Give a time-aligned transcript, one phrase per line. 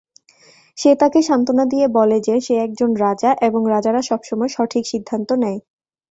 [0.77, 5.59] সে তাকে সান্ত্বনা দিয়ে বলে যে সে একজন রাজা এবং রাজারা সবসময় সঠিক সিদ্ধান্ত নেয়।